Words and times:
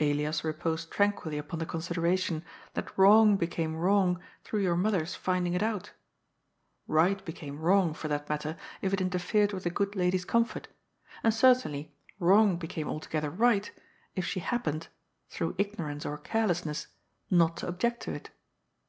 Elias 0.00 0.42
reposed 0.42 0.90
tranquilly 0.90 1.38
upon 1.38 1.60
the 1.60 1.64
consideration 1.64 2.44
that 2.74 2.98
wrong 2.98 3.36
became 3.36 3.76
wrong 3.76 4.20
through 4.42 4.60
your 4.60 4.74
mother's 4.76 5.14
finding 5.14 5.54
it 5.54 5.62
out. 5.62 5.92
Bight 6.88 7.24
be 7.24 7.32
came 7.32 7.60
wrong, 7.60 7.94
for 7.94 8.08
that 8.08 8.28
matter, 8.28 8.56
if 8.82 8.92
it 8.92 9.00
interfered 9.00 9.52
with 9.52 9.62
the 9.62 9.70
good 9.70 9.94
lady's 9.94 10.24
comfort, 10.24 10.66
and 11.22 11.32
certainly 11.32 11.94
wrong 12.18 12.56
became 12.56 12.88
altogether 12.88 13.30
right, 13.30 13.70
if 14.16 14.24
she 14.26 14.40
happened— 14.40 14.88
^through 15.30 15.54
ignorance 15.58 16.04
or 16.04 16.18
carelessness— 16.18 16.88
^not 17.30 17.54
to 17.54 17.68
object 17.68 18.02
to 18.02 18.12
it. 18.12 18.30